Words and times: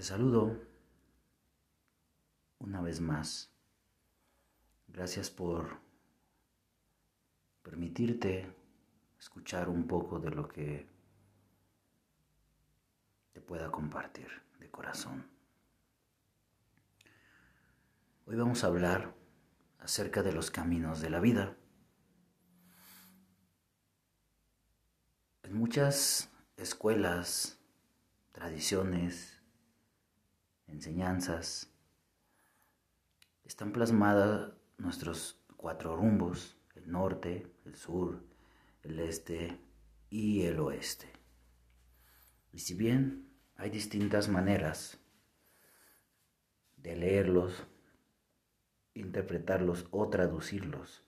Te 0.00 0.06
saludo 0.06 0.58
una 2.58 2.80
vez 2.80 3.02
más. 3.02 3.50
Gracias 4.88 5.28
por 5.28 5.78
permitirte 7.62 8.50
escuchar 9.18 9.68
un 9.68 9.86
poco 9.86 10.18
de 10.18 10.30
lo 10.30 10.48
que 10.48 10.86
te 13.34 13.42
pueda 13.42 13.70
compartir 13.70 14.28
de 14.58 14.70
corazón. 14.70 15.28
Hoy 18.24 18.36
vamos 18.36 18.64
a 18.64 18.68
hablar 18.68 19.14
acerca 19.80 20.22
de 20.22 20.32
los 20.32 20.50
caminos 20.50 21.02
de 21.02 21.10
la 21.10 21.20
vida. 21.20 21.58
En 25.42 25.58
muchas 25.58 26.30
escuelas, 26.56 27.58
tradiciones, 28.32 29.39
enseñanzas, 30.70 31.72
están 33.44 33.72
plasmadas 33.72 34.52
nuestros 34.78 35.40
cuatro 35.56 35.96
rumbos, 35.96 36.56
el 36.74 36.90
norte, 36.90 37.46
el 37.64 37.74
sur, 37.74 38.24
el 38.82 38.98
este 39.00 39.60
y 40.08 40.42
el 40.42 40.58
oeste. 40.60 41.12
Y 42.52 42.60
si 42.60 42.74
bien 42.74 43.28
hay 43.56 43.70
distintas 43.70 44.28
maneras 44.28 44.98
de 46.76 46.96
leerlos, 46.96 47.66
interpretarlos 48.94 49.86
o 49.90 50.08
traducirlos, 50.08 51.04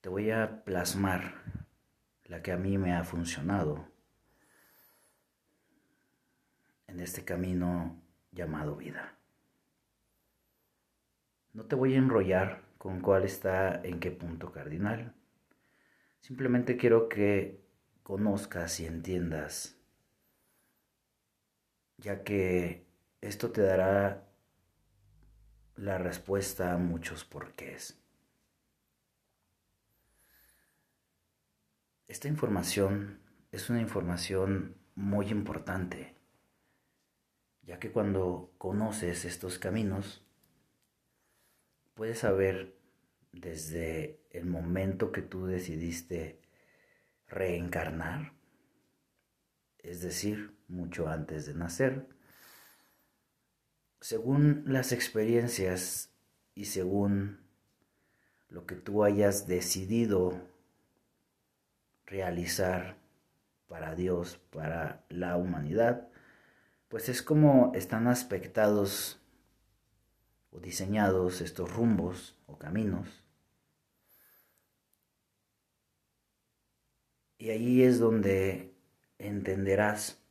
te 0.00 0.08
voy 0.08 0.30
a 0.30 0.64
plasmar 0.64 1.42
la 2.24 2.42
que 2.42 2.52
a 2.52 2.56
mí 2.56 2.78
me 2.78 2.94
ha 2.94 3.04
funcionado 3.04 3.93
en 6.94 7.00
este 7.00 7.24
camino 7.24 8.00
llamado 8.30 8.76
vida. 8.76 9.18
No 11.52 11.64
te 11.64 11.74
voy 11.74 11.94
a 11.94 11.98
enrollar 11.98 12.62
con 12.78 13.00
cuál 13.00 13.24
está 13.24 13.82
en 13.82 13.98
qué 13.98 14.12
punto 14.12 14.52
cardinal. 14.52 15.12
Simplemente 16.20 16.76
quiero 16.76 17.08
que 17.08 17.60
conozcas 18.04 18.78
y 18.78 18.86
entiendas, 18.86 19.76
ya 21.96 22.22
que 22.22 22.86
esto 23.20 23.50
te 23.50 23.62
dará 23.62 24.28
la 25.74 25.98
respuesta 25.98 26.74
a 26.74 26.78
muchos 26.78 27.24
porqués. 27.24 28.00
Esta 32.06 32.28
información 32.28 33.18
es 33.50 33.68
una 33.68 33.80
información 33.80 34.76
muy 34.94 35.30
importante 35.30 36.13
ya 37.66 37.78
que 37.78 37.90
cuando 37.90 38.52
conoces 38.58 39.24
estos 39.24 39.58
caminos, 39.58 40.24
puedes 41.94 42.18
saber 42.20 42.76
desde 43.32 44.20
el 44.30 44.46
momento 44.46 45.12
que 45.12 45.22
tú 45.22 45.46
decidiste 45.46 46.40
reencarnar, 47.28 48.32
es 49.78 50.02
decir, 50.02 50.54
mucho 50.68 51.08
antes 51.08 51.46
de 51.46 51.54
nacer, 51.54 52.06
según 54.00 54.64
las 54.66 54.92
experiencias 54.92 56.10
y 56.54 56.66
según 56.66 57.40
lo 58.48 58.66
que 58.66 58.76
tú 58.76 59.02
hayas 59.02 59.46
decidido 59.46 60.48
realizar 62.06 62.98
para 63.66 63.94
Dios, 63.94 64.38
para 64.50 65.04
la 65.08 65.36
humanidad, 65.36 66.08
pues 66.94 67.08
es 67.08 67.22
como 67.22 67.72
están 67.74 68.06
aspectados 68.06 69.20
o 70.52 70.60
diseñados 70.60 71.40
estos 71.40 71.74
rumbos 71.74 72.38
o 72.46 72.56
caminos. 72.56 73.24
Y 77.36 77.50
ahí 77.50 77.82
es 77.82 77.98
donde 77.98 78.76
entenderás 79.18 80.22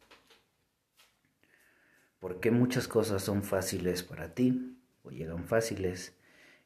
por 2.22 2.40
qué 2.40 2.50
muchas 2.50 2.88
cosas 2.88 3.22
son 3.22 3.44
fáciles 3.44 4.02
para 4.02 4.34
ti 4.34 4.80
o 5.04 5.12
llegan 5.12 5.46
fáciles 5.50 6.16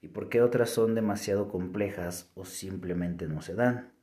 y 0.04 0.10
por 0.10 0.30
qué 0.30 0.44
otras 0.44 0.70
son 0.70 0.94
demasiado 0.94 1.50
complejas 1.50 2.30
o 2.36 2.46
simplemente 2.46 3.28
no 3.28 3.42
se 3.42 3.56
dan. 3.56 3.94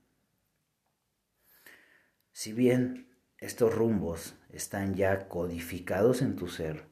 Si 2.32 2.52
bien 2.52 3.14
estos 3.38 3.72
rumbos 3.72 4.34
están 4.54 4.94
ya 4.94 5.28
codificados 5.28 6.22
en 6.22 6.36
tu 6.36 6.48
ser. 6.48 6.86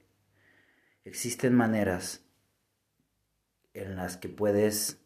Existen 1.04 1.54
maneras 1.54 2.24
en 3.72 3.96
las 3.96 4.16
que 4.16 4.28
puedes 4.28 5.00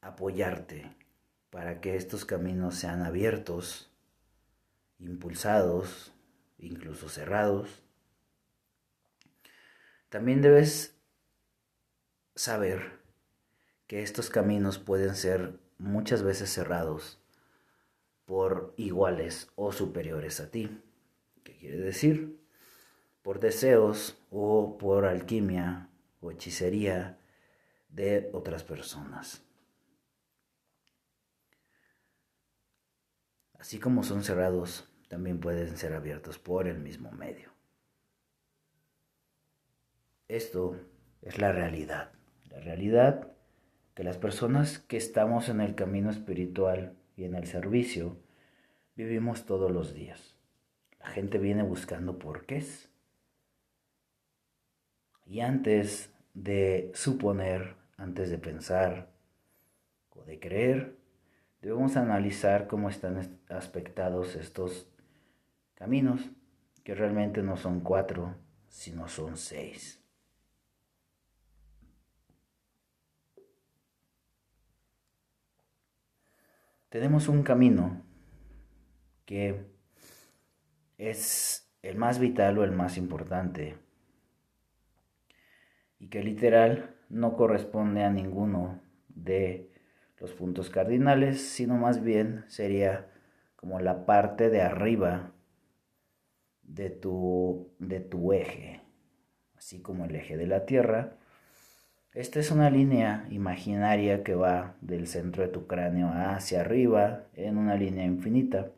apoyarte 0.00 0.96
para 1.50 1.80
que 1.80 1.96
estos 1.96 2.24
caminos 2.24 2.74
sean 2.74 3.02
abiertos, 3.02 3.90
impulsados, 4.98 6.12
incluso 6.58 7.08
cerrados. 7.08 7.82
También 10.08 10.42
debes 10.42 10.96
saber 12.34 13.00
que 13.86 14.02
estos 14.02 14.30
caminos 14.30 14.78
pueden 14.78 15.14
ser 15.14 15.60
muchas 15.78 16.22
veces 16.22 16.50
cerrados 16.52 17.20
por 18.24 18.74
iguales 18.76 19.48
o 19.54 19.72
superiores 19.72 20.40
a 20.40 20.50
ti. 20.50 20.82
¿Qué 21.62 21.68
quiere 21.68 21.84
decir? 21.84 22.40
Por 23.22 23.38
deseos 23.38 24.18
o 24.32 24.76
por 24.78 25.04
alquimia 25.04 25.90
o 26.20 26.32
hechicería 26.32 27.20
de 27.88 28.30
otras 28.32 28.64
personas. 28.64 29.44
Así 33.60 33.78
como 33.78 34.02
son 34.02 34.24
cerrados, 34.24 34.90
también 35.06 35.38
pueden 35.38 35.76
ser 35.76 35.92
abiertos 35.92 36.36
por 36.40 36.66
el 36.66 36.80
mismo 36.80 37.12
medio. 37.12 37.52
Esto 40.26 40.80
es 41.20 41.38
la 41.38 41.52
realidad. 41.52 42.10
La 42.50 42.58
realidad 42.58 43.36
que 43.94 44.02
las 44.02 44.18
personas 44.18 44.80
que 44.80 44.96
estamos 44.96 45.48
en 45.48 45.60
el 45.60 45.76
camino 45.76 46.10
espiritual 46.10 46.96
y 47.14 47.22
en 47.22 47.36
el 47.36 47.46
servicio 47.46 48.16
vivimos 48.96 49.46
todos 49.46 49.70
los 49.70 49.94
días. 49.94 50.41
La 51.02 51.08
gente 51.08 51.38
viene 51.38 51.62
buscando 51.62 52.18
porqués. 52.18 52.88
Y 55.26 55.40
antes 55.40 56.12
de 56.34 56.90
suponer, 56.94 57.76
antes 57.96 58.30
de 58.30 58.38
pensar 58.38 59.10
o 60.10 60.22
de 60.24 60.38
creer, 60.38 60.96
debemos 61.60 61.96
analizar 61.96 62.66
cómo 62.66 62.88
están 62.88 63.38
aspectados 63.48 64.36
estos 64.36 64.88
caminos, 65.74 66.30
que 66.84 66.94
realmente 66.94 67.42
no 67.42 67.56
son 67.56 67.80
cuatro, 67.80 68.34
sino 68.68 69.08
son 69.08 69.36
seis. 69.36 70.02
tenemos 76.92 77.26
un 77.28 77.42
camino 77.42 78.02
que 79.24 79.64
es 81.10 81.72
el 81.82 81.96
más 81.96 82.18
vital 82.18 82.58
o 82.58 82.64
el 82.64 82.72
más 82.72 82.96
importante 82.96 83.76
y 85.98 86.08
que 86.08 86.22
literal 86.22 86.94
no 87.08 87.36
corresponde 87.36 88.04
a 88.04 88.10
ninguno 88.10 88.80
de 89.08 89.70
los 90.18 90.32
puntos 90.32 90.70
cardinales, 90.70 91.40
sino 91.40 91.76
más 91.76 92.02
bien 92.02 92.44
sería 92.48 93.10
como 93.56 93.80
la 93.80 94.06
parte 94.06 94.50
de 94.50 94.62
arriba 94.62 95.32
de 96.62 96.90
tu, 96.90 97.72
de 97.78 98.00
tu 98.00 98.32
eje, 98.32 98.80
así 99.56 99.80
como 99.80 100.04
el 100.04 100.16
eje 100.16 100.36
de 100.36 100.46
la 100.46 100.64
Tierra 100.64 101.16
esta 102.14 102.40
es 102.40 102.50
una 102.50 102.68
línea 102.68 103.26
imaginaria 103.30 104.22
que 104.22 104.34
va 104.34 104.76
del 104.82 105.06
centro 105.06 105.42
de 105.42 105.48
tu 105.48 105.66
cráneo 105.66 106.08
hacia 106.08 106.60
arriba 106.60 107.24
en 107.32 107.56
una 107.56 107.74
línea 107.74 108.04
infinita. 108.04 108.70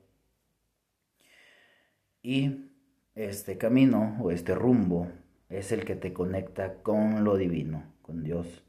Y 2.24 2.70
este 3.14 3.58
camino 3.58 4.16
o 4.22 4.30
este 4.30 4.54
rumbo 4.54 5.08
es 5.50 5.72
el 5.72 5.84
que 5.84 5.94
te 5.94 6.14
conecta 6.14 6.76
con 6.82 7.22
lo 7.22 7.36
divino, 7.36 7.84
con 8.00 8.24
Dios. 8.24 8.64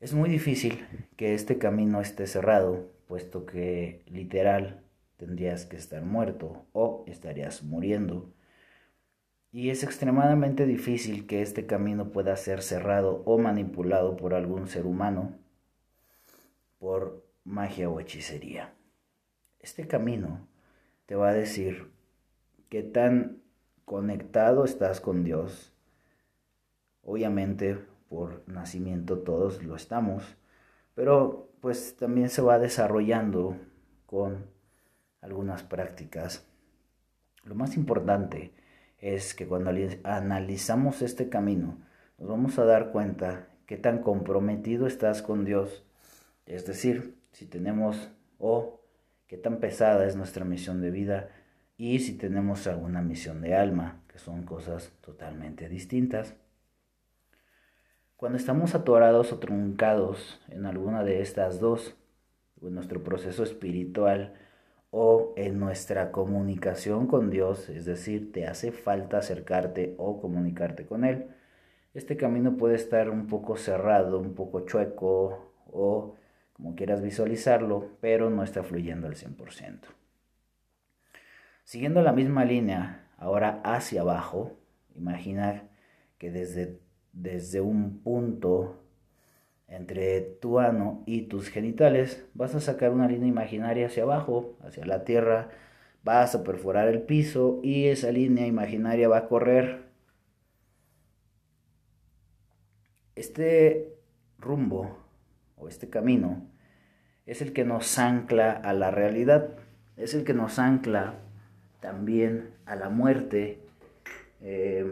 Es 0.00 0.14
muy 0.14 0.28
difícil 0.28 0.84
que 1.16 1.34
este 1.34 1.58
camino 1.58 2.00
esté 2.00 2.26
cerrado, 2.26 2.90
puesto 3.06 3.46
que 3.46 4.02
literal 4.06 4.82
tendrías 5.16 5.64
que 5.64 5.76
estar 5.76 6.02
muerto 6.02 6.66
o 6.72 7.04
estarías 7.06 7.62
muriendo 7.62 8.34
y 9.52 9.70
es 9.70 9.84
extremadamente 9.84 10.66
difícil 10.66 11.28
que 11.28 11.40
este 11.40 11.66
camino 11.66 12.10
pueda 12.10 12.36
ser 12.36 12.62
cerrado 12.62 13.22
o 13.26 13.38
manipulado 13.38 14.16
por 14.16 14.34
algún 14.34 14.66
ser 14.66 14.86
humano 14.86 15.38
por 16.80 17.24
magia 17.44 17.88
o 17.88 18.00
hechicería. 18.00 18.74
Este 19.60 19.86
camino 19.86 20.48
te 21.06 21.14
va 21.14 21.30
a 21.30 21.34
decir 21.34 21.90
qué 22.68 22.82
tan 22.82 23.42
conectado 23.84 24.64
estás 24.64 25.00
con 25.00 25.24
Dios. 25.24 25.72
Obviamente 27.02 27.78
por 28.08 28.42
nacimiento 28.48 29.20
todos 29.20 29.62
lo 29.62 29.76
estamos, 29.76 30.36
pero 30.94 31.50
pues 31.60 31.96
también 31.96 32.28
se 32.28 32.42
va 32.42 32.58
desarrollando 32.58 33.56
con 34.06 34.46
algunas 35.20 35.62
prácticas. 35.62 36.46
Lo 37.44 37.54
más 37.54 37.76
importante 37.76 38.52
es 38.98 39.34
que 39.34 39.46
cuando 39.46 39.70
analizamos 40.04 41.02
este 41.02 41.28
camino, 41.28 41.78
nos 42.18 42.28
vamos 42.28 42.58
a 42.58 42.64
dar 42.64 42.92
cuenta 42.92 43.48
qué 43.66 43.76
tan 43.76 44.00
comprometido 44.00 44.86
estás 44.86 45.22
con 45.22 45.44
Dios. 45.44 45.84
Es 46.46 46.66
decir, 46.66 47.16
si 47.32 47.46
tenemos 47.46 48.10
o 48.38 48.80
qué 49.26 49.36
tan 49.36 49.58
pesada 49.58 50.06
es 50.06 50.16
nuestra 50.16 50.44
misión 50.44 50.80
de 50.80 50.90
vida 50.90 51.28
y 51.76 51.98
si 51.98 52.16
tenemos 52.16 52.66
alguna 52.66 53.02
misión 53.02 53.40
de 53.40 53.54
alma, 53.54 54.02
que 54.08 54.18
son 54.18 54.44
cosas 54.44 54.92
totalmente 55.00 55.68
distintas. 55.68 56.34
Cuando 58.16 58.38
estamos 58.38 58.74
atorados 58.74 59.32
o 59.32 59.38
truncados 59.38 60.40
en 60.48 60.64
alguna 60.64 61.04
de 61.04 61.20
estas 61.20 61.60
dos, 61.60 61.96
en 62.62 62.74
nuestro 62.74 63.02
proceso 63.02 63.42
espiritual 63.42 64.34
o 64.90 65.34
en 65.36 65.58
nuestra 65.58 66.12
comunicación 66.12 67.06
con 67.06 67.28
Dios, 67.28 67.68
es 67.68 67.84
decir, 67.84 68.32
te 68.32 68.46
hace 68.46 68.72
falta 68.72 69.18
acercarte 69.18 69.94
o 69.98 70.18
comunicarte 70.20 70.86
con 70.86 71.04
Él, 71.04 71.28
este 71.92 72.16
camino 72.16 72.56
puede 72.56 72.76
estar 72.76 73.10
un 73.10 73.26
poco 73.26 73.56
cerrado, 73.56 74.18
un 74.18 74.34
poco 74.34 74.60
chueco 74.66 75.52
o 75.72 76.14
como 76.56 76.74
quieras 76.74 77.02
visualizarlo, 77.02 77.98
pero 78.00 78.30
no 78.30 78.42
está 78.42 78.62
fluyendo 78.62 79.06
al 79.06 79.14
100%. 79.14 79.80
Siguiendo 81.64 82.00
la 82.00 82.12
misma 82.12 82.46
línea, 82.46 83.10
ahora 83.18 83.60
hacia 83.62 84.00
abajo, 84.00 84.56
imagina 84.94 85.68
que 86.16 86.30
desde, 86.30 86.80
desde 87.12 87.60
un 87.60 88.00
punto 88.02 88.82
entre 89.68 90.22
tu 90.22 90.58
ano 90.58 91.02
y 91.04 91.22
tus 91.22 91.50
genitales 91.50 92.26
vas 92.32 92.54
a 92.54 92.60
sacar 92.60 92.90
una 92.90 93.06
línea 93.06 93.28
imaginaria 93.28 93.88
hacia 93.88 94.04
abajo, 94.04 94.56
hacia 94.62 94.86
la 94.86 95.04
tierra, 95.04 95.50
vas 96.04 96.34
a 96.34 96.42
perforar 96.42 96.88
el 96.88 97.02
piso 97.02 97.60
y 97.62 97.88
esa 97.88 98.10
línea 98.12 98.46
imaginaria 98.46 99.10
va 99.10 99.18
a 99.18 99.28
correr. 99.28 99.90
Este 103.14 103.92
rumbo 104.38 105.05
o 105.56 105.68
este 105.68 105.88
camino 105.90 106.46
es 107.26 107.42
el 107.42 107.52
que 107.52 107.64
nos 107.64 107.98
ancla 107.98 108.52
a 108.52 108.72
la 108.72 108.90
realidad, 108.90 109.50
es 109.96 110.14
el 110.14 110.24
que 110.24 110.34
nos 110.34 110.58
ancla 110.58 111.14
también 111.80 112.54
a 112.66 112.76
la 112.76 112.88
muerte, 112.88 113.60
eh, 114.40 114.86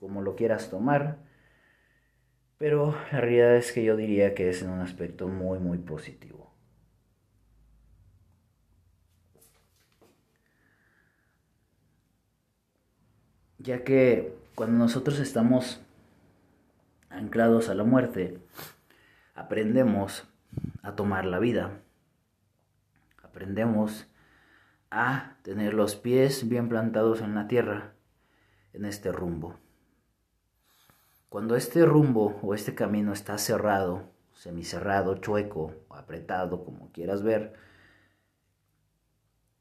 como 0.00 0.22
lo 0.22 0.34
quieras 0.34 0.68
tomar, 0.68 1.18
pero 2.58 2.94
la 3.12 3.20
realidad 3.20 3.56
es 3.56 3.72
que 3.72 3.84
yo 3.84 3.96
diría 3.96 4.34
que 4.34 4.48
es 4.48 4.62
en 4.62 4.70
un 4.70 4.80
aspecto 4.80 5.28
muy, 5.28 5.58
muy 5.58 5.78
positivo. 5.78 6.52
Ya 13.58 13.82
que 13.82 14.34
cuando 14.54 14.78
nosotros 14.78 15.18
estamos 15.20 15.80
anclados 17.08 17.68
a 17.70 17.74
la 17.74 17.84
muerte, 17.84 18.38
aprendemos 19.34 20.28
a 20.82 20.94
tomar 20.94 21.24
la 21.24 21.38
vida. 21.38 21.80
Aprendemos 23.22 24.06
a 24.90 25.36
tener 25.42 25.74
los 25.74 25.96
pies 25.96 26.48
bien 26.48 26.68
plantados 26.68 27.20
en 27.20 27.34
la 27.34 27.48
tierra, 27.48 27.94
en 28.72 28.84
este 28.84 29.10
rumbo. 29.10 29.56
Cuando 31.28 31.56
este 31.56 31.84
rumbo 31.84 32.38
o 32.42 32.54
este 32.54 32.76
camino 32.76 33.12
está 33.12 33.38
cerrado, 33.38 34.04
semicerrado, 34.34 35.16
chueco 35.16 35.74
apretado, 35.90 36.64
como 36.64 36.92
quieras 36.92 37.24
ver, 37.24 37.54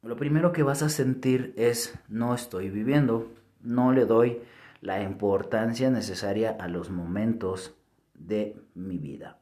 lo 0.03 0.15
primero 0.17 0.51
que 0.51 0.63
vas 0.63 0.83
a 0.83 0.89
sentir 0.89 1.53
es 1.57 1.97
no 2.09 2.35
estoy 2.35 2.69
viviendo, 2.69 3.31
no 3.61 3.91
le 3.91 4.05
doy 4.05 4.43
la 4.81 5.01
importancia 5.01 5.89
necesaria 5.89 6.51
a 6.59 6.67
los 6.67 6.91
momentos 6.91 7.75
de 8.13 8.61
mi 8.75 8.97
vida. 8.97 9.39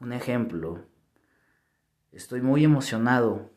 Un 0.00 0.14
ejemplo, 0.14 0.86
estoy 2.10 2.40
muy 2.40 2.64
emocionado 2.64 3.50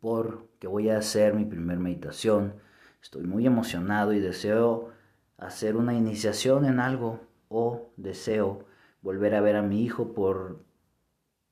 porque 0.00 0.68
voy 0.68 0.90
a 0.90 0.98
hacer 0.98 1.34
mi 1.34 1.44
primer 1.44 1.80
meditación. 1.80 2.54
Estoy 3.02 3.24
muy 3.24 3.44
emocionado 3.44 4.12
y 4.12 4.20
deseo 4.20 4.92
hacer 5.38 5.74
una 5.74 5.94
iniciación 5.94 6.66
en 6.66 6.78
algo 6.78 7.20
o 7.48 7.90
deseo 7.96 8.64
volver 9.00 9.34
a 9.34 9.40
ver 9.40 9.56
a 9.56 9.62
mi 9.62 9.82
hijo 9.82 10.14
por 10.14 10.64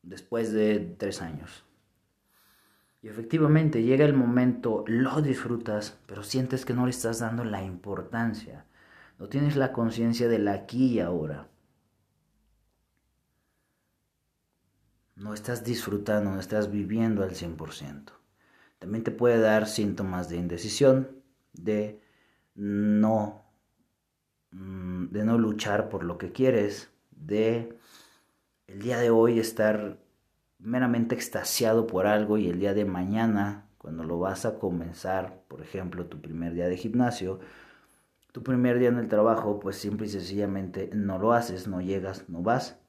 después 0.03 0.53
de 0.53 0.95
tres 0.97 1.21
años. 1.21 1.65
Y 3.03 3.09
efectivamente 3.09 3.83
llega 3.83 4.05
el 4.05 4.15
momento, 4.15 4.85
lo 4.87 5.23
disfrutas, 5.23 5.99
pero 6.07 6.23
sientes 6.23 6.65
que 6.65 6.75
no 6.75 6.85
le 6.85 6.91
estás 6.91 7.19
dando 7.19 7.43
la 7.43 7.65
importancia. 7.65 8.65
No 9.19 9.29
tienes 9.29 9.57
la 9.57 9.73
conciencia 9.73 10.29
del 10.29 10.47
aquí 10.47 10.87
y 10.87 11.01
ahora. 11.01 11.50
No 15.21 15.35
estás 15.35 15.65
disfrutando, 15.65 16.31
no 16.31 16.41
estás 16.41 16.71
viviendo 16.71 17.23
al 17.23 17.33
100%. 17.35 18.15
También 18.79 19.05
te 19.05 19.11
puede 19.11 19.39
dar 19.39 19.67
síntomas 19.67 20.31
de 20.31 20.39
indecisión, 20.39 21.11
de 21.53 22.01
no, 22.55 23.45
mm, 24.51 25.09
de 25.11 25.25
no 25.25 25.37
luchar 25.37 25.91
por 25.91 26.05
lo 26.05 26.17
que 26.17 26.33
quieres, 26.33 26.91
de 27.11 27.79
el 28.67 28.81
día 28.81 28.97
de 28.99 29.11
hoy 29.11 29.39
estar 29.39 29.99
meramente 30.59 31.15
extasiado 31.17 31.87
por 31.87 32.07
algo 32.07 32.39
y 32.39 32.49
el 32.49 32.59
día 32.59 32.73
de 32.73 32.87
mañana, 32.87 33.69
cuando 33.77 34.05
lo 34.05 34.19
vas 34.19 34.47
a 34.47 34.59
comenzar, 34.59 35.43
por 35.49 35.61
ejemplo, 35.61 36.07
tu 36.07 36.23
primer 36.23 36.55
día 36.55 36.67
de 36.67 36.79
gimnasio, 36.79 37.41
tu 38.33 38.43
primer 38.43 38.79
día 38.79 38.89
en 38.89 38.97
el 38.97 39.09
trabajo, 39.09 39.61
pues 39.61 39.77
simple 39.77 40.07
y 40.07 40.11
sencillamente 40.11 40.89
no 40.95 41.19
lo 41.19 41.35
haces, 41.35 41.69
no 41.69 41.83
llegas, 41.83 42.31
no 42.31 42.43
vas 42.43 42.80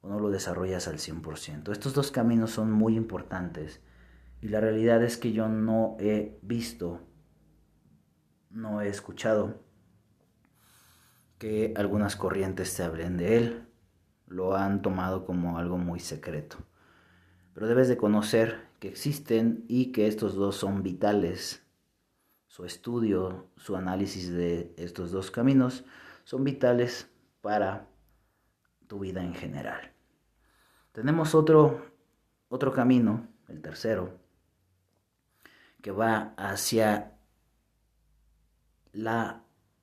o 0.00 0.08
no 0.08 0.18
lo 0.18 0.30
desarrollas 0.30 0.88
al 0.88 0.98
100%. 0.98 1.72
Estos 1.72 1.94
dos 1.94 2.10
caminos 2.10 2.50
son 2.50 2.72
muy 2.72 2.96
importantes 2.96 3.80
y 4.40 4.48
la 4.48 4.60
realidad 4.60 5.02
es 5.02 5.16
que 5.16 5.32
yo 5.32 5.48
no 5.48 5.96
he 5.98 6.38
visto, 6.42 7.00
no 8.50 8.80
he 8.80 8.88
escuchado 8.88 9.62
que 11.38 11.72
algunas 11.76 12.16
corrientes 12.16 12.70
se 12.70 12.82
hablen 12.82 13.16
de 13.16 13.36
él. 13.36 13.66
Lo 14.26 14.56
han 14.56 14.82
tomado 14.82 15.24
como 15.24 15.58
algo 15.58 15.76
muy 15.78 15.98
secreto. 16.00 16.58
Pero 17.54 17.66
debes 17.66 17.88
de 17.88 17.96
conocer 17.96 18.68
que 18.78 18.88
existen 18.88 19.64
y 19.68 19.92
que 19.92 20.06
estos 20.06 20.34
dos 20.34 20.56
son 20.56 20.82
vitales. 20.82 21.66
Su 22.46 22.64
estudio, 22.64 23.50
su 23.56 23.76
análisis 23.76 24.30
de 24.30 24.74
estos 24.76 25.12
dos 25.12 25.30
caminos 25.30 25.84
son 26.24 26.44
vitales 26.44 27.10
para 27.40 27.88
tu 28.86 29.00
vida 29.00 29.22
en 29.22 29.34
general. 29.34 29.89
Tenemos 30.92 31.34
otro, 31.34 31.86
otro 32.48 32.72
camino, 32.72 33.28
el 33.48 33.62
tercero, 33.62 34.18
que 35.82 35.92
va 35.92 36.34
hacia 36.36 37.12
las 38.92 39.36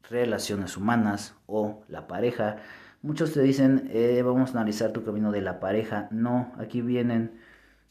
relaciones 0.10 0.76
humanas 0.76 1.36
o 1.46 1.84
la 1.88 2.08
pareja. 2.08 2.58
Muchos 3.02 3.34
te 3.34 3.42
dicen, 3.42 3.90
eh, 3.92 4.22
vamos 4.22 4.50
a 4.50 4.54
analizar 4.60 4.92
tu 4.92 5.04
camino 5.04 5.32
de 5.32 5.42
la 5.42 5.60
pareja. 5.60 6.08
No, 6.12 6.54
aquí 6.58 6.82
vienen 6.82 7.40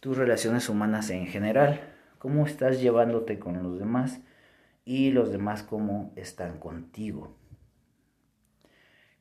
tus 0.00 0.16
relaciones 0.16 0.68
humanas 0.68 1.11
en 1.11 1.26
general. 1.26 1.80
Cómo 2.18 2.46
estás 2.46 2.80
llevándote 2.80 3.38
con 3.38 3.62
los 3.62 3.78
demás 3.78 4.20
y 4.85 5.11
los 5.11 5.30
demás 5.30 5.62
cómo 5.62 6.12
están 6.16 6.58
contigo. 6.58 7.35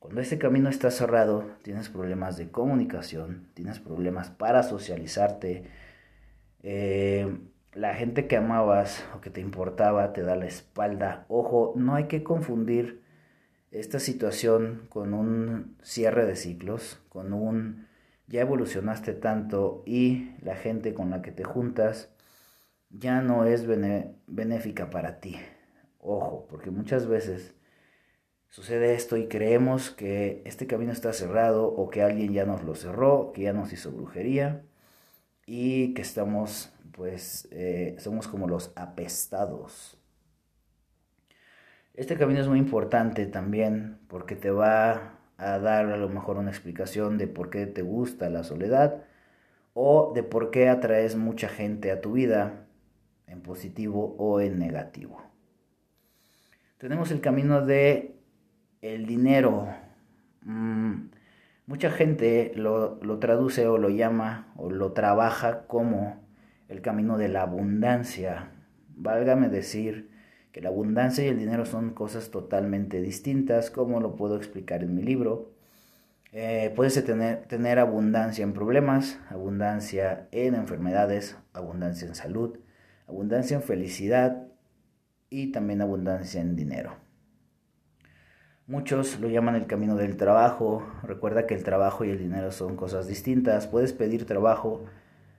Cuando 0.06 0.20
este 0.20 0.38
camino 0.38 0.68
está 0.68 0.92
cerrado, 0.92 1.44
tienes 1.62 1.88
problemas 1.88 2.36
de 2.36 2.48
comunicación, 2.48 3.48
tienes 3.54 3.80
problemas 3.80 4.30
para 4.30 4.62
socializarte. 4.62 5.64
Eh, 6.62 7.36
la 7.74 7.92
gente 7.92 8.28
que 8.28 8.36
amabas 8.36 9.04
o 9.16 9.20
que 9.20 9.30
te 9.30 9.40
importaba 9.40 10.12
te 10.12 10.22
da 10.22 10.36
la 10.36 10.46
espalda. 10.46 11.26
Ojo, 11.26 11.72
no 11.74 11.96
hay 11.96 12.04
que 12.04 12.22
confundir 12.22 13.02
esta 13.72 13.98
situación 13.98 14.86
con 14.90 15.12
un 15.12 15.76
cierre 15.82 16.24
de 16.24 16.36
ciclos, 16.36 17.00
con 17.08 17.32
un 17.32 17.88
ya 18.28 18.42
evolucionaste 18.42 19.12
tanto 19.12 19.82
y 19.86 20.36
la 20.40 20.54
gente 20.54 20.94
con 20.94 21.10
la 21.10 21.20
que 21.20 21.32
te 21.32 21.42
juntas 21.42 22.10
ya 22.90 23.22
no 23.22 23.44
es 23.44 23.66
benéfica 23.66 24.88
para 24.88 25.18
ti. 25.18 25.34
Ojo, 25.98 26.46
porque 26.48 26.70
muchas 26.70 27.08
veces 27.08 27.55
sucede 28.50 28.94
esto 28.94 29.16
y 29.16 29.28
creemos 29.28 29.90
que 29.90 30.42
este 30.44 30.66
camino 30.66 30.92
está 30.92 31.12
cerrado 31.12 31.66
o 31.66 31.90
que 31.90 32.02
alguien 32.02 32.32
ya 32.32 32.44
nos 32.44 32.62
lo 32.64 32.74
cerró, 32.74 33.32
que 33.32 33.42
ya 33.42 33.52
nos 33.52 33.72
hizo 33.72 33.92
brujería 33.92 34.62
y 35.46 35.94
que 35.94 36.02
estamos, 36.02 36.72
pues, 36.92 37.48
eh, 37.52 37.96
somos 37.98 38.28
como 38.28 38.48
los 38.48 38.72
apestados. 38.76 39.98
Este 41.94 42.16
camino 42.16 42.40
es 42.40 42.48
muy 42.48 42.58
importante 42.58 43.26
también 43.26 43.98
porque 44.08 44.36
te 44.36 44.50
va 44.50 45.18
a 45.38 45.58
dar 45.58 45.86
a 45.86 45.96
lo 45.96 46.08
mejor 46.08 46.36
una 46.36 46.50
explicación 46.50 47.18
de 47.18 47.26
por 47.26 47.50
qué 47.50 47.66
te 47.66 47.82
gusta 47.82 48.28
la 48.28 48.44
soledad 48.44 49.04
o 49.74 50.12
de 50.14 50.22
por 50.22 50.50
qué 50.50 50.68
atraes 50.68 51.16
mucha 51.16 51.48
gente 51.48 51.90
a 51.90 52.00
tu 52.00 52.12
vida 52.12 52.66
en 53.26 53.42
positivo 53.42 54.14
o 54.18 54.40
en 54.40 54.58
negativo. 54.58 55.22
Tenemos 56.78 57.10
el 57.10 57.20
camino 57.20 57.64
de 57.64 58.15
el 58.82 59.06
dinero. 59.06 59.68
Mm, 60.42 61.08
mucha 61.66 61.90
gente 61.90 62.52
lo, 62.56 62.98
lo 63.02 63.18
traduce 63.18 63.66
o 63.66 63.78
lo 63.78 63.88
llama 63.88 64.52
o 64.56 64.70
lo 64.70 64.92
trabaja 64.92 65.66
como 65.66 66.26
el 66.68 66.80
camino 66.82 67.18
de 67.18 67.28
la 67.28 67.42
abundancia. 67.42 68.50
Válgame 68.96 69.48
decir 69.48 70.10
que 70.52 70.60
la 70.60 70.70
abundancia 70.70 71.24
y 71.24 71.28
el 71.28 71.38
dinero 71.38 71.66
son 71.66 71.90
cosas 71.90 72.30
totalmente 72.30 73.02
distintas, 73.02 73.70
como 73.70 74.00
lo 74.00 74.16
puedo 74.16 74.36
explicar 74.36 74.82
en 74.82 74.94
mi 74.94 75.02
libro. 75.02 75.52
Eh, 76.32 76.72
puedes 76.74 77.02
tener, 77.04 77.44
tener 77.46 77.78
abundancia 77.78 78.42
en 78.42 78.52
problemas, 78.52 79.18
abundancia 79.28 80.28
en 80.32 80.54
enfermedades, 80.54 81.36
abundancia 81.52 82.08
en 82.08 82.14
salud, 82.14 82.58
abundancia 83.06 83.56
en 83.56 83.62
felicidad 83.62 84.48
y 85.30 85.52
también 85.52 85.82
abundancia 85.82 86.40
en 86.40 86.56
dinero. 86.56 87.05
Muchos 88.68 89.20
lo 89.20 89.28
llaman 89.28 89.54
el 89.54 89.68
camino 89.68 89.94
del 89.94 90.16
trabajo. 90.16 90.84
Recuerda 91.04 91.46
que 91.46 91.54
el 91.54 91.62
trabajo 91.62 92.04
y 92.04 92.10
el 92.10 92.18
dinero 92.18 92.50
son 92.50 92.74
cosas 92.74 93.06
distintas. 93.06 93.68
Puedes 93.68 93.92
pedir 93.92 94.26
trabajo, 94.26 94.84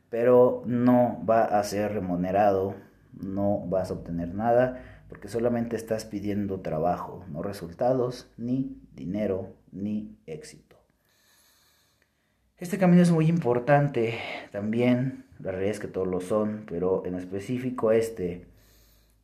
pero 0.10 0.64
no 0.66 1.22
va 1.30 1.44
a 1.44 1.62
ser 1.66 1.92
remunerado, 1.92 2.76
no 3.12 3.68
vas 3.68 3.92
a 3.92 3.96
obtener 3.96 4.34
nada, 4.34 4.82
porque 5.10 5.28
solamente 5.28 5.76
estás 5.76 6.06
pidiendo 6.06 6.62
trabajo, 6.62 7.26
no 7.28 7.44
resultados, 7.44 8.32
ni 8.38 8.78
dinero, 8.96 9.58
ni 9.74 10.18
éxito. 10.26 10.78
Este 12.58 12.78
camino 12.78 13.02
es 13.02 13.12
muy 13.12 13.28
importante 13.28 14.20
también, 14.54 15.26
la 15.40 15.52
realidad 15.52 15.72
es 15.72 15.80
que 15.82 15.90
todos 15.90 16.08
lo 16.08 16.22
son, 16.22 16.64
pero 16.66 17.06
en 17.06 17.16
específico 17.16 17.92
este, 17.92 18.48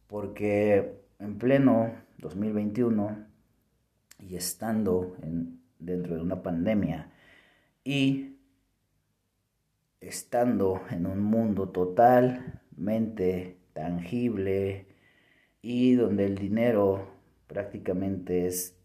porque 0.07 0.99
en 1.19 1.37
pleno 1.37 1.93
2021 2.17 3.32
y 4.29 4.35
estando 4.35 5.15
en, 5.21 5.61
dentro 5.79 6.15
de 6.15 6.21
una 6.21 6.41
pandemia 6.41 7.11
y 7.83 8.37
estando 9.99 10.81
en 10.89 11.05
un 11.05 11.19
mundo 11.21 11.69
totalmente 11.69 13.57
tangible 13.73 14.87
y 15.61 15.95
donde 15.95 16.25
el 16.25 16.37
dinero 16.37 17.07
prácticamente 17.47 18.47
es 18.47 18.77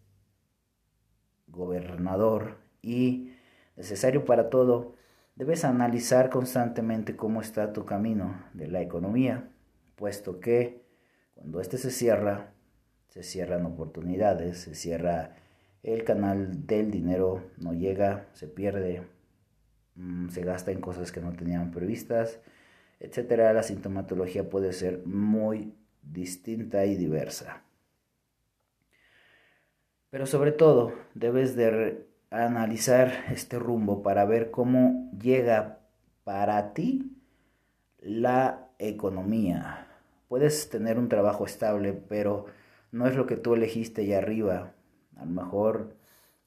gobernador 1.48 2.58
y 2.82 3.32
necesario 3.76 4.24
para 4.24 4.50
todo, 4.50 4.96
debes 5.36 5.64
analizar 5.64 6.30
constantemente 6.30 7.16
cómo 7.16 7.40
está 7.40 7.72
tu 7.72 7.84
camino 7.84 8.44
de 8.54 8.68
la 8.68 8.80
economía, 8.80 9.48
puesto 9.96 10.40
que 10.40 10.82
cuando 11.34 11.60
éste 11.60 11.78
se 11.78 11.90
cierra, 11.90 12.52
se 13.08 13.22
cierran 13.22 13.66
oportunidades, 13.66 14.58
se 14.58 14.74
cierra 14.74 15.36
el 15.82 16.04
canal 16.04 16.66
del 16.66 16.90
dinero, 16.90 17.50
no 17.58 17.72
llega, 17.72 18.26
se 18.32 18.48
pierde, 18.48 19.02
mm, 19.94 20.28
se 20.28 20.42
gasta 20.42 20.70
en 20.70 20.80
cosas 20.80 21.12
que 21.12 21.20
no 21.20 21.32
tenían 21.32 21.70
previstas, 21.70 22.40
etcétera. 23.00 23.52
La 23.52 23.62
sintomatología 23.62 24.48
puede 24.50 24.72
ser 24.72 25.06
muy 25.06 25.74
distinta 26.02 26.84
y 26.84 26.96
diversa. 26.96 27.62
Pero 30.10 30.26
sobre 30.26 30.52
todo, 30.52 30.94
debes 31.14 31.54
de 31.54 32.06
analizar 32.30 33.12
este 33.30 33.58
rumbo 33.58 34.02
para 34.02 34.24
ver 34.24 34.50
cómo 34.50 35.10
llega 35.18 35.80
para 36.24 36.72
ti 36.74 37.16
la 38.00 38.68
economía. 38.78 39.86
Puedes 40.28 40.68
tener 40.68 40.98
un 40.98 41.08
trabajo 41.08 41.46
estable, 41.46 41.92
pero 41.92 42.46
no 42.90 43.06
es 43.06 43.16
lo 43.16 43.26
que 43.26 43.36
tú 43.36 43.54
elegiste 43.54 44.02
allá 44.02 44.18
arriba. 44.18 44.74
A 45.16 45.24
lo 45.24 45.30
mejor 45.30 45.96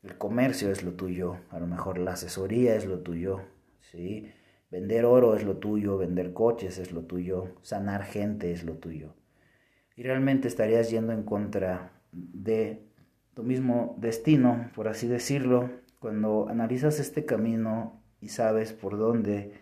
el 0.04 0.18
comercio 0.18 0.72
es 0.72 0.84
lo 0.84 0.94
tuyo, 0.94 1.38
a 1.50 1.60
lo 1.60 1.68
mejor 1.68 1.98
la 1.98 2.14
asesoría 2.14 2.76
es 2.76 2.86
lo 2.86 3.00
tuyo, 3.00 3.42
¿sí? 3.82 4.32
Vender 4.72 5.06
oro 5.06 5.36
es 5.36 5.44
lo 5.44 5.58
tuyo, 5.58 5.98
vender 5.98 6.34
coches 6.34 6.78
es 6.78 6.92
lo 6.92 7.02
tuyo, 7.02 7.56
sanar 7.62 8.04
gente 8.04 8.52
es 8.52 8.64
lo 8.64 8.76
tuyo. 8.76 9.14
Y 9.96 10.04
realmente 10.04 10.48
estarías 10.48 10.90
yendo 10.90 11.12
en 11.12 11.24
contra 11.24 11.92
de 12.12 12.82
tu 13.34 13.44
mismo 13.44 13.96
destino, 14.00 14.72
por 14.74 14.88
así 14.88 15.08
decirlo, 15.08 15.70
cuando 16.00 16.48
analizas 16.50 17.00
este 17.00 17.26
camino 17.26 18.02
y 18.20 18.30
sabes 18.30 18.74
por 18.74 18.98
dónde 18.98 19.54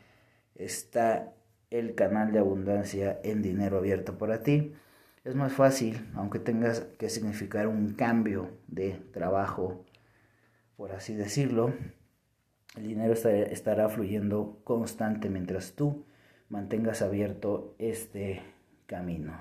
está 0.56 1.34
el 1.70 1.96
canal 1.96 2.32
de 2.32 2.40
abundancia 2.40 3.20
en 3.24 3.42
dinero 3.42 3.78
abierto 3.78 4.18
para 4.18 4.42
ti, 4.44 4.74
es 5.30 5.36
más 5.36 5.54
fácil, 5.54 6.10
aunque 6.16 6.40
tengas 6.40 6.82
que 6.98 7.10
significar 7.10 7.68
un 7.68 7.94
cambio 7.94 8.50
de 8.68 8.94
trabajo, 9.14 9.86
por 10.76 10.92
así 10.92 11.14
decirlo, 11.14 11.74
el 12.76 12.88
dinero 12.88 13.14
estará 13.14 13.90
fluyendo 13.90 14.62
constante 14.64 15.30
mientras 15.30 15.74
tú 15.74 16.06
mantengas 16.50 17.02
abierto 17.02 17.76
este 17.78 18.42
camino. 18.88 19.38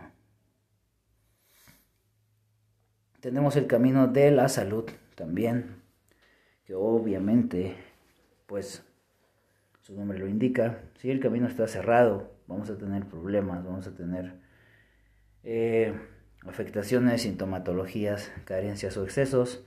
Tenemos 3.21 3.57
el 3.57 3.67
camino 3.67 4.09
de 4.09 4.31
la 4.31 4.49
salud 4.49 4.85
también, 5.15 5.83
que 6.65 6.75
obviamente, 6.75 7.77
pues 8.47 8.85
su 9.81 9.95
nombre 9.95 10.19
lo 10.19 10.29
indica, 10.29 10.83
si 10.99 11.11
el 11.11 11.19
camino 11.19 11.47
está 11.47 11.67
cerrado, 11.67 12.31
vamos 12.47 12.69
a 12.69 12.77
tener 12.77 13.07
problemas, 13.07 13.65
vamos 13.65 13.87
a 13.87 13.95
tener 13.95 14.48
eh, 15.51 15.95
afectaciones, 16.47 17.23
sintomatologías, 17.23 18.31
carencias 18.45 18.99
o 18.99 19.05
excesos. 19.05 19.65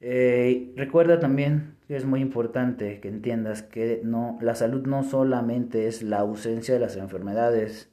Eh, 0.00 0.72
recuerda 0.74 1.20
también 1.20 1.76
que 1.86 1.94
es 1.94 2.04
muy 2.04 2.20
importante 2.20 2.98
que 2.98 3.06
entiendas 3.06 3.62
que 3.62 4.00
no, 4.02 4.38
la 4.42 4.56
salud 4.56 4.84
no 4.88 5.04
solamente 5.04 5.86
es 5.86 6.02
la 6.02 6.18
ausencia 6.18 6.74
de 6.74 6.80
las 6.80 6.96
enfermedades, 6.96 7.90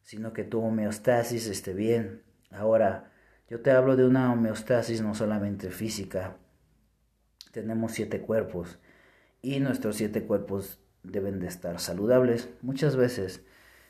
sino 0.00 0.32
que 0.32 0.42
tu 0.42 0.60
homeostasis 0.62 1.48
esté 1.48 1.74
bien. 1.74 2.22
Ahora, 2.50 3.12
yo 3.50 3.60
te 3.60 3.70
hablo 3.70 3.96
de 3.96 4.06
una 4.06 4.32
homeostasis 4.32 5.02
no 5.02 5.14
solamente 5.14 5.70
física. 5.70 6.38
Tenemos 7.52 7.92
siete 7.92 8.22
cuerpos 8.22 8.78
y 9.42 9.60
nuestros 9.60 9.96
siete 9.96 10.22
cuerpos 10.22 10.80
deben 11.02 11.40
de 11.40 11.48
estar 11.48 11.78
saludables. 11.78 12.48
Muchas 12.62 12.96
veces 12.96 13.44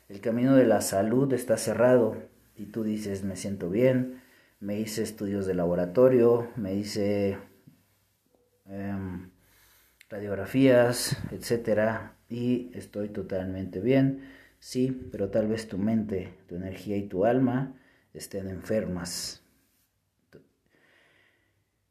el 0.09 0.19
camino 0.19 0.55
de 0.57 0.65
la 0.65 0.81
salud 0.81 1.31
está 1.31 1.55
cerrado 1.55 2.32
y 2.55 2.67
tú 2.67 2.83
dices 2.83 3.23
me 3.23 3.35
siento 3.35 3.69
bien, 3.69 4.21
me 4.59 4.79
hice 4.79 5.03
estudios 5.03 5.45
de 5.45 5.53
laboratorio, 5.55 6.49
me 6.55 6.75
hice 6.75 7.37
em, 8.65 9.29
radiografías, 10.09 11.17
etcétera, 11.31 12.15
y 12.29 12.71
estoy 12.73 13.09
totalmente 13.09 13.79
bien. 13.79 14.21
Sí, 14.59 15.09
pero 15.11 15.29
tal 15.29 15.47
vez 15.47 15.67
tu 15.67 15.77
mente, 15.77 16.33
tu 16.47 16.55
energía 16.55 16.95
y 16.97 17.07
tu 17.07 17.25
alma 17.25 17.75
estén 18.13 18.47
enfermas. 18.47 19.43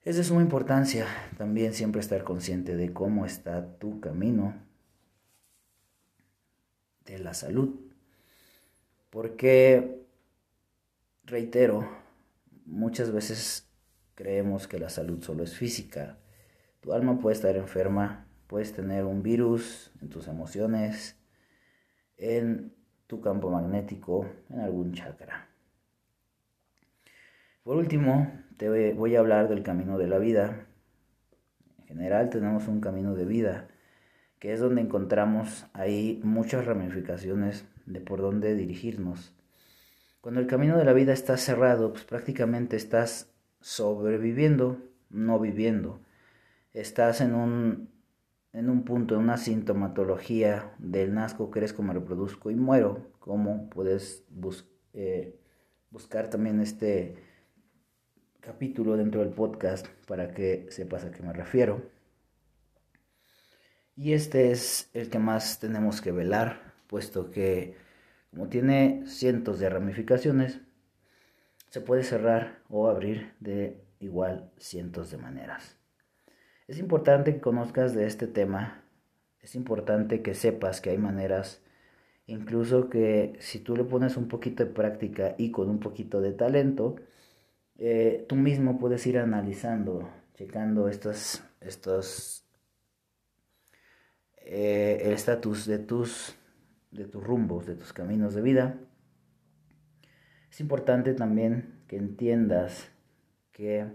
Es 0.04 0.16
de 0.16 0.24
suma 0.24 0.42
importancia 0.42 1.06
también 1.38 1.74
siempre 1.74 2.00
estar 2.00 2.24
consciente 2.24 2.76
de 2.76 2.92
cómo 2.92 3.24
está 3.24 3.78
tu 3.78 4.00
camino 4.00 4.54
de 7.04 7.18
la 7.20 7.34
salud. 7.34 7.78
Porque, 9.10 10.01
reitero, 11.32 11.88
muchas 12.66 13.10
veces 13.10 13.66
creemos 14.14 14.68
que 14.68 14.78
la 14.78 14.90
salud 14.90 15.22
solo 15.22 15.42
es 15.42 15.56
física. 15.56 16.18
Tu 16.80 16.92
alma 16.92 17.18
puede 17.18 17.34
estar 17.34 17.56
enferma, 17.56 18.26
puedes 18.48 18.74
tener 18.74 19.04
un 19.04 19.22
virus 19.22 19.90
en 20.02 20.10
tus 20.10 20.28
emociones, 20.28 21.18
en 22.18 22.74
tu 23.06 23.22
campo 23.22 23.50
magnético, 23.50 24.26
en 24.50 24.60
algún 24.60 24.92
chakra. 24.92 25.48
Por 27.62 27.78
último, 27.78 28.30
te 28.58 28.92
voy 28.92 29.16
a 29.16 29.20
hablar 29.20 29.48
del 29.48 29.62
camino 29.62 29.96
de 29.96 30.08
la 30.08 30.18
vida. 30.18 30.66
En 31.78 31.86
general 31.86 32.28
tenemos 32.28 32.68
un 32.68 32.82
camino 32.82 33.14
de 33.14 33.24
vida, 33.24 33.68
que 34.38 34.52
es 34.52 34.60
donde 34.60 34.82
encontramos 34.82 35.64
ahí 35.72 36.20
muchas 36.24 36.66
ramificaciones 36.66 37.64
de 37.86 38.02
por 38.02 38.20
dónde 38.20 38.54
dirigirnos. 38.54 39.34
Cuando 40.22 40.40
el 40.40 40.46
camino 40.46 40.78
de 40.78 40.84
la 40.84 40.92
vida 40.92 41.12
está 41.12 41.36
cerrado, 41.36 41.92
pues 41.92 42.04
prácticamente 42.04 42.76
estás 42.76 43.34
sobreviviendo, 43.60 44.78
no 45.10 45.40
viviendo. 45.40 46.00
Estás 46.72 47.20
en 47.20 47.34
un 47.34 47.90
en 48.52 48.70
un 48.70 48.84
punto, 48.84 49.16
en 49.16 49.22
una 49.22 49.36
sintomatología 49.36 50.74
del 50.78 51.12
nazco, 51.12 51.50
crezco, 51.50 51.82
me 51.82 51.92
reproduzco 51.92 52.52
y 52.52 52.54
muero, 52.54 53.10
como 53.18 53.68
puedes 53.68 54.24
eh, 54.92 55.40
buscar 55.90 56.30
también 56.30 56.60
este 56.60 57.16
capítulo 58.40 58.96
dentro 58.96 59.22
del 59.22 59.30
podcast 59.30 59.88
para 60.06 60.34
que 60.34 60.68
sepas 60.70 61.04
a 61.04 61.10
qué 61.10 61.22
me 61.24 61.32
refiero. 61.32 61.82
Y 63.96 64.12
este 64.12 64.52
es 64.52 64.88
el 64.94 65.10
que 65.10 65.18
más 65.18 65.58
tenemos 65.58 66.00
que 66.00 66.12
velar, 66.12 66.74
puesto 66.86 67.28
que 67.28 67.74
como 68.32 68.48
tiene 68.48 69.02
cientos 69.06 69.58
de 69.58 69.68
ramificaciones, 69.68 70.62
se 71.68 71.82
puede 71.82 72.02
cerrar 72.02 72.62
o 72.70 72.88
abrir 72.88 73.34
de 73.40 73.84
igual 74.00 74.50
cientos 74.56 75.10
de 75.10 75.18
maneras. 75.18 75.78
Es 76.66 76.78
importante 76.78 77.34
que 77.34 77.40
conozcas 77.40 77.94
de 77.94 78.06
este 78.06 78.26
tema, 78.26 78.84
es 79.40 79.54
importante 79.54 80.22
que 80.22 80.34
sepas 80.34 80.80
que 80.80 80.88
hay 80.88 80.98
maneras, 80.98 81.62
incluso 82.26 82.88
que 82.88 83.36
si 83.38 83.58
tú 83.58 83.76
le 83.76 83.84
pones 83.84 84.16
un 84.16 84.28
poquito 84.28 84.64
de 84.64 84.70
práctica 84.70 85.34
y 85.36 85.50
con 85.50 85.68
un 85.68 85.78
poquito 85.78 86.22
de 86.22 86.32
talento, 86.32 86.96
eh, 87.76 88.24
tú 88.28 88.36
mismo 88.36 88.78
puedes 88.78 89.06
ir 89.06 89.18
analizando, 89.18 90.08
checando 90.34 90.88
estos, 90.88 91.42
estos 91.60 92.46
eh, 94.38 95.02
el 95.04 95.12
estatus 95.12 95.66
de 95.66 95.78
tus, 95.78 96.34
de 96.92 97.06
tus 97.06 97.22
rumbos, 97.22 97.66
de 97.66 97.74
tus 97.74 97.92
caminos 97.92 98.34
de 98.34 98.42
vida. 98.42 98.78
Es 100.50 100.60
importante 100.60 101.14
también 101.14 101.82
que 101.88 101.96
entiendas 101.96 102.92
que 103.50 103.86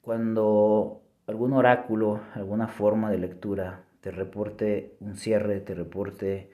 cuando 0.00 1.02
algún 1.26 1.52
oráculo, 1.52 2.22
alguna 2.34 2.68
forma 2.68 3.10
de 3.10 3.18
lectura 3.18 3.84
te 4.00 4.10
reporte 4.10 4.96
un 5.00 5.16
cierre, 5.16 5.60
te 5.60 5.74
reporte 5.74 6.50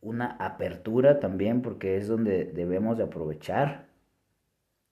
una 0.00 0.36
apertura 0.38 1.18
también, 1.18 1.62
porque 1.62 1.96
es 1.96 2.06
donde 2.06 2.44
debemos 2.44 2.96
de 2.98 3.04
aprovechar. 3.04 3.88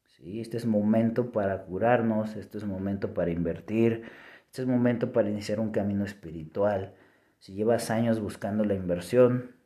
¿sí? 0.06 0.40
Este 0.40 0.56
es 0.56 0.66
momento 0.66 1.30
para 1.30 1.62
curarnos, 1.62 2.34
este 2.34 2.58
es 2.58 2.64
momento 2.64 3.14
para 3.14 3.30
invertir, 3.30 4.02
este 4.46 4.62
es 4.62 4.68
momento 4.68 5.12
para 5.12 5.30
iniciar 5.30 5.60
un 5.60 5.70
camino 5.70 6.04
espiritual. 6.04 6.94
Si 7.38 7.54
llevas 7.54 7.90
años 7.90 8.20
buscando 8.20 8.64
la 8.64 8.74
inversión, 8.74 9.56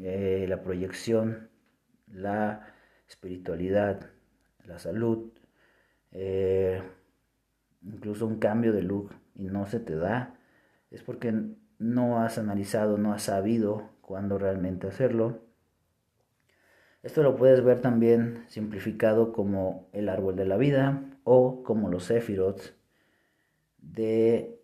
eh, 0.00 0.46
la 0.48 0.62
proyección, 0.62 1.50
la 2.06 2.74
espiritualidad, 3.08 4.10
la 4.64 4.78
salud, 4.78 5.32
eh, 6.12 6.82
incluso 7.82 8.26
un 8.26 8.38
cambio 8.38 8.72
de 8.72 8.82
look 8.82 9.12
y 9.34 9.44
no 9.44 9.66
se 9.66 9.80
te 9.80 9.96
da, 9.96 10.34
es 10.90 11.02
porque 11.02 11.34
no 11.78 12.20
has 12.20 12.38
analizado, 12.38 12.98
no 12.98 13.12
has 13.12 13.22
sabido 13.22 13.90
cuándo 14.00 14.38
realmente 14.38 14.86
hacerlo. 14.86 15.42
Esto 17.02 17.22
lo 17.22 17.36
puedes 17.36 17.62
ver 17.62 17.80
también 17.80 18.44
simplificado 18.48 19.32
como 19.32 19.88
el 19.92 20.08
árbol 20.08 20.34
de 20.36 20.44
la 20.44 20.56
vida 20.56 21.02
o 21.24 21.62
como 21.62 21.88
los 21.88 22.04
sephiroths 22.04 22.74
de 23.78 24.60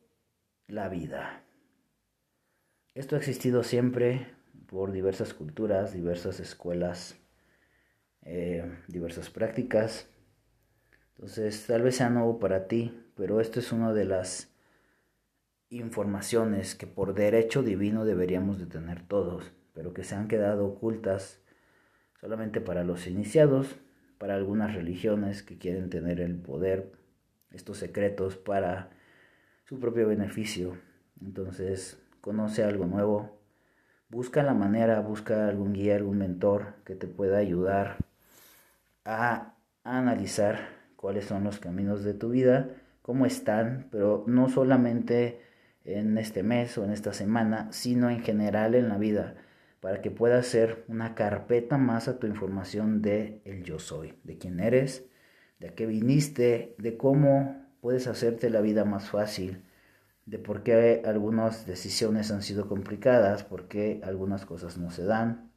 la 0.67 0.89
vida. 0.89 1.44
Esto 2.95 3.17
ha 3.17 3.19
existido 3.19 3.65
siempre 3.65 4.29
por 4.69 4.93
diversas 4.93 5.35
culturas, 5.35 5.93
diversas 5.93 6.39
escuelas, 6.39 7.19
eh, 8.23 8.73
diversas 8.87 9.31
prácticas. 9.31 10.09
Entonces, 11.17 11.67
tal 11.67 11.83
vez 11.83 11.97
sea 11.97 12.09
nuevo 12.09 12.39
para 12.39 12.69
ti, 12.69 13.05
pero 13.17 13.41
esto 13.41 13.59
es 13.59 13.73
una 13.73 13.93
de 13.93 14.05
las 14.05 14.55
informaciones 15.71 16.77
que 16.77 16.87
por 16.87 17.15
derecho 17.15 17.65
divino 17.65 18.05
deberíamos 18.05 18.61
de 18.61 18.67
tener 18.67 19.05
todos, 19.09 19.51
pero 19.73 19.93
que 19.93 20.05
se 20.05 20.15
han 20.15 20.29
quedado 20.29 20.65
ocultas 20.65 21.41
solamente 22.21 22.61
para 22.61 22.85
los 22.85 23.09
iniciados, 23.09 23.75
para 24.19 24.37
algunas 24.37 24.73
religiones 24.73 25.43
que 25.43 25.59
quieren 25.59 25.91
tener 25.91 26.21
el 26.21 26.37
poder, 26.37 26.93
estos 27.51 27.79
secretos 27.79 28.37
para 28.37 28.91
su 29.65 29.81
propio 29.81 30.07
beneficio. 30.07 30.79
Entonces, 31.21 32.04
conoce 32.25 32.65
algo 32.65 32.87
nuevo, 32.87 33.39
busca 34.09 34.43
la 34.43 34.55
manera, 34.55 35.01
busca 35.01 35.47
algún 35.47 35.75
guía, 35.75 35.97
algún 35.97 36.17
mentor 36.17 36.77
que 36.87 36.95
te 36.95 37.07
pueda 37.07 37.37
ayudar 37.37 37.99
a 39.05 39.57
analizar 39.83 40.71
cuáles 40.97 41.27
son 41.27 41.45
los 41.45 41.59
caminos 41.59 42.03
de 42.03 42.15
tu 42.15 42.31
vida 42.31 42.71
cómo 43.05 43.27
están, 43.27 43.89
pero 43.91 44.25
no 44.27 44.49
solamente 44.49 45.43
en 45.85 46.17
este 46.17 46.43
mes 46.43 46.79
o 46.79 46.85
en 46.87 46.91
esta 46.91 47.13
semana, 47.13 47.71
sino 47.71 48.09
en 48.09 48.23
general 48.23 48.75
en 48.75 48.89
la 48.89 48.97
vida, 48.97 49.35
para 49.81 50.01
que 50.01 50.11
puedas 50.11 50.47
ser 50.47 50.87
una 50.89 51.15
carpeta 51.15 51.77
más 51.77 52.09
a 52.09 52.19
tu 52.19 52.27
información 52.27 53.03
de 53.03 53.43
el 53.45 53.63
yo 53.63 53.79
soy, 53.79 54.15
de 54.25 54.39
quién 54.39 54.59
eres, 54.59 55.05
de 55.59 55.69
a 55.69 55.75
qué 55.75 55.85
viniste, 55.85 56.75
de 56.79 56.97
cómo 56.97 57.67
puedes 57.83 58.07
hacerte 58.07 58.49
la 58.49 58.63
vida 58.63 58.87
más 58.87 59.11
fácil, 59.11 59.63
de 60.27 60.39
por 60.39 60.63
qué 60.63 61.03
algunas 61.05 61.67
decisiones 61.67 62.31
han 62.31 62.43
sido 62.43 62.69
complicadas, 62.69 63.45
por 63.45 63.69
qué 63.69 64.01
algunas 64.05 64.47
cosas 64.47 64.79
no 64.79 64.91
se 64.91 65.05
dan 65.05 65.53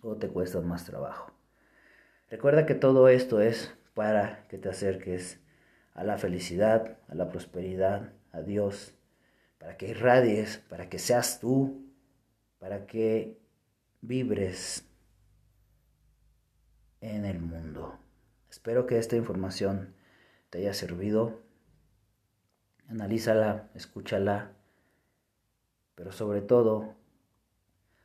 o 0.00 0.16
te 0.16 0.28
cuestan 0.28 0.66
más 0.66 0.84
trabajo. 0.84 1.32
Recuerda 2.28 2.66
que 2.66 2.74
todo 2.74 3.08
esto 3.08 3.40
es 3.40 3.74
para 3.94 4.46
que 4.48 4.58
te 4.58 4.68
acerques 4.68 5.40
a 5.94 6.04
la 6.04 6.18
felicidad, 6.18 6.98
a 7.08 7.14
la 7.14 7.28
prosperidad, 7.28 8.12
a 8.32 8.42
Dios, 8.42 8.94
para 9.58 9.76
que 9.76 9.88
irradies, 9.88 10.58
para 10.68 10.88
que 10.88 10.98
seas 10.98 11.40
tú, 11.40 11.86
para 12.58 12.86
que 12.86 13.40
vibres 14.02 14.84
en 17.00 17.24
el 17.24 17.40
mundo. 17.40 17.98
Espero 18.50 18.86
que 18.86 18.98
esta 18.98 19.16
información 19.16 19.94
te 20.50 20.58
haya 20.58 20.74
servido. 20.74 21.45
Analízala, 22.88 23.68
escúchala, 23.74 24.52
pero 25.96 26.12
sobre 26.12 26.40
todo, 26.40 26.94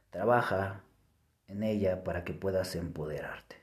trabaja 0.09 0.83
en 1.47 1.63
ella 1.63 2.03
para 2.03 2.23
que 2.23 2.33
puedas 2.33 2.75
empoderarte. 2.75 3.60